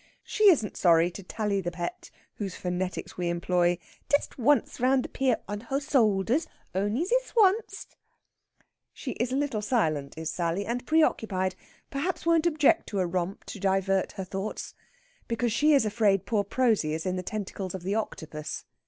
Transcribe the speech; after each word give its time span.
She 0.23 0.49
isn't 0.49 0.77
sorry 0.77 1.11
to 1.11 1.21
tally 1.21 1.61
the 1.61 1.69
pet 1.69 2.09
(whose 2.37 2.55
phonetics 2.55 3.17
we 3.17 3.29
employ) 3.29 3.77
"dest 4.09 4.35
wunced 4.35 4.79
round 4.79 5.03
the 5.03 5.09
p 5.09 5.35
on 5.47 5.59
her 5.69 5.79
soulders, 5.79 6.47
only 6.73 7.05
zis 7.05 7.33
wunced." 7.37 7.89
She 8.93 9.11
is 9.21 9.31
a 9.31 9.35
little 9.35 9.61
silent, 9.61 10.17
is 10.17 10.31
Sally, 10.31 10.65
and 10.65 10.87
preoccupied 10.87 11.53
perhaps 11.91 12.25
won't 12.25 12.47
object 12.47 12.87
to 12.87 12.99
a 12.99 13.05
romp 13.05 13.43
to 13.45 13.59
divert 13.59 14.13
her 14.13 14.23
thoughts. 14.25 14.73
Because 15.27 15.53
she 15.53 15.75
is 15.75 15.85
afraid 15.85 16.25
poor 16.25 16.43
Prosy 16.43 16.95
is 16.95 17.05
in 17.05 17.15
the 17.15 17.21
tentacles 17.21 17.75
of 17.75 17.83
the 17.83 17.93
Octopus. 17.93 18.65